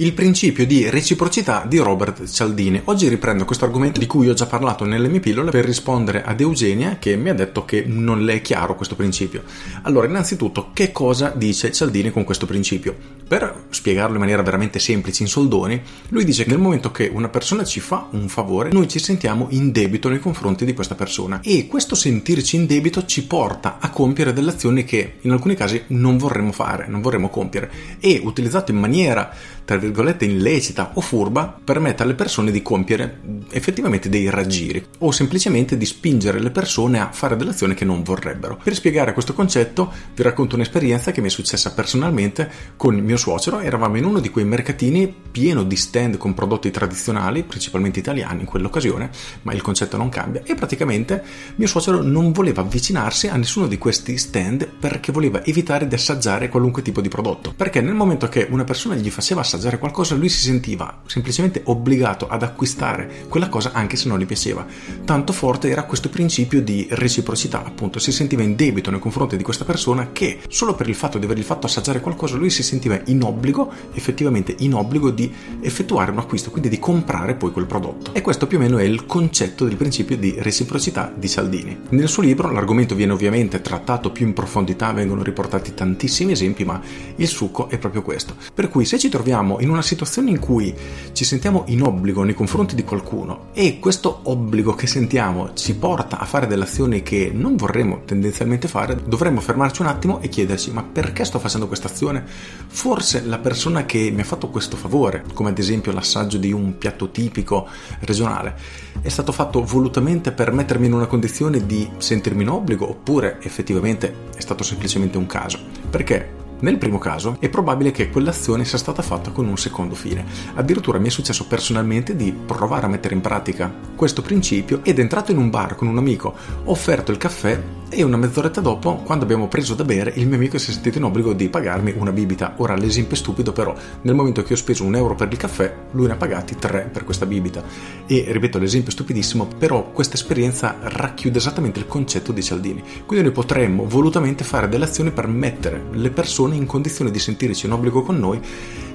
[0.00, 2.82] Il principio di reciprocità di Robert Cialdini.
[2.84, 6.40] Oggi riprendo questo argomento di cui ho già parlato nelle mie pillole per rispondere ad
[6.40, 9.42] Eugenia che mi ha detto che non le è chiaro questo principio.
[9.82, 12.94] Allora, innanzitutto, che cosa dice Cialdini con questo principio?
[13.26, 17.28] Per spiegarlo in maniera veramente semplice, in soldoni, lui dice che nel momento che una
[17.28, 21.40] persona ci fa un favore, noi ci sentiamo in debito nei confronti di questa persona
[21.42, 25.82] e questo sentirci in debito ci porta a compiere delle azioni che in alcuni casi
[25.88, 29.86] non vorremmo fare, non vorremmo compiere e utilizzato in maniera tra virgolette
[30.24, 33.20] illecita o furba permette alle persone di compiere
[33.50, 38.02] effettivamente dei raggiri o semplicemente di spingere le persone a fare delle azioni che non
[38.02, 38.58] vorrebbero.
[38.62, 43.60] Per spiegare questo concetto vi racconto un'esperienza che mi è successa personalmente con mio suocero,
[43.60, 48.46] eravamo in uno di quei mercatini pieno di stand con prodotti tradizionali, principalmente italiani in
[48.46, 49.10] quell'occasione,
[49.42, 51.22] ma il concetto non cambia e praticamente
[51.56, 56.48] mio suocero non voleva avvicinarsi a nessuno di questi stand perché voleva evitare di assaggiare
[56.48, 60.14] qualunque tipo di prodotto, perché nel momento che una persona gli faceva assaggiare assaggiare qualcosa,
[60.16, 64.66] lui si sentiva semplicemente obbligato ad acquistare quella cosa anche se non gli piaceva.
[65.04, 69.42] Tanto forte era questo principio di reciprocità, appunto, si sentiva in debito nei confronti di
[69.42, 73.00] questa persona che solo per il fatto di avergli fatto assaggiare qualcosa, lui si sentiva
[73.06, 78.12] in obbligo, effettivamente in obbligo di effettuare un acquisto, quindi di comprare poi quel prodotto.
[78.14, 81.78] E questo più o meno è il concetto del principio di reciprocità di Cialdini.
[81.90, 86.80] Nel suo libro l'argomento viene ovviamente trattato più in profondità, vengono riportati tantissimi esempi, ma
[87.16, 88.34] il succo è proprio questo.
[88.52, 90.74] Per cui se ci troviamo troviamo in una situazione in cui
[91.12, 96.18] ci sentiamo in obbligo nei confronti di qualcuno e questo obbligo che sentiamo ci porta
[96.18, 100.72] a fare delle azioni che non vorremmo tendenzialmente fare, dovremmo fermarci un attimo e chiederci
[100.72, 102.24] ma perché sto facendo questa azione?
[102.66, 106.78] Forse la persona che mi ha fatto questo favore, come ad esempio l'assaggio di un
[106.78, 107.68] piatto tipico
[108.00, 108.56] regionale,
[109.02, 114.26] è stato fatto volutamente per mettermi in una condizione di sentirmi in obbligo oppure effettivamente
[114.34, 115.58] è stato semplicemente un caso?
[115.90, 120.24] Perché nel primo caso è probabile che quell'azione sia stata fatta con un secondo fine.
[120.54, 125.32] Addirittura mi è successo personalmente di provare a mettere in pratica questo principio ed entrato
[125.32, 127.60] in un bar con un amico, ho offerto il caffè
[127.90, 130.98] e una mezz'oretta dopo, quando abbiamo preso da bere, il mio amico si è sentito
[130.98, 132.54] in obbligo di pagarmi una bibita.
[132.58, 135.74] Ora l'esempio è stupido, però nel momento che ho speso un euro per il caffè,
[135.92, 137.62] lui ne ha pagati tre per questa bibita.
[138.06, 142.82] E ripeto, l'esempio è stupidissimo, però questa esperienza racchiude esattamente il concetto di Cialdini.
[143.06, 147.66] Quindi noi potremmo volutamente fare delle azioni per mettere le persone in condizione di sentirsi
[147.66, 148.40] in obbligo con noi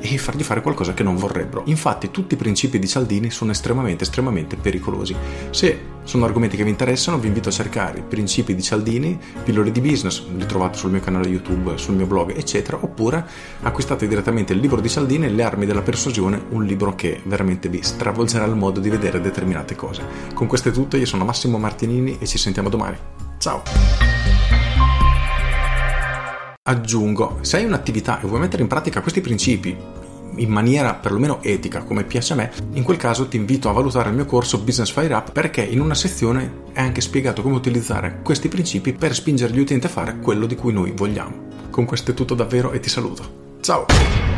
[0.00, 1.62] e fargli fare qualcosa che non vorrebbero.
[1.66, 5.14] Infatti tutti i principi di Cialdini sono estremamente, estremamente pericolosi.
[5.50, 9.70] Se sono argomenti che vi interessano, vi invito a cercare i principi di Cialdini, pillole
[9.70, 13.24] di business, li trovate sul mio canale YouTube, sul mio blog, eccetera, oppure
[13.62, 17.82] acquistate direttamente il libro di Cialdini, Le armi della persuasione, un libro che veramente vi
[17.82, 20.02] stravolgerà il modo di vedere determinate cose.
[20.34, 22.96] Con questo è tutto, io sono Massimo Martinini e ci sentiamo domani.
[23.38, 24.31] Ciao!
[26.64, 29.76] Aggiungo, se hai un'attività e vuoi mettere in pratica questi principi
[30.36, 34.10] in maniera perlomeno etica, come piace a me, in quel caso ti invito a valutare
[34.10, 38.20] il mio corso Business Fire Up perché in una sezione è anche spiegato come utilizzare
[38.22, 41.48] questi principi per spingere gli utenti a fare quello di cui noi vogliamo.
[41.68, 43.56] Con questo è tutto davvero e ti saluto.
[43.60, 44.31] Ciao!